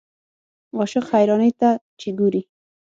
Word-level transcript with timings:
عاشق 0.77 1.03
حیرانۍ 1.13 1.51
ته 1.59 1.69
چې 1.99 2.09
ګورې. 2.19 2.41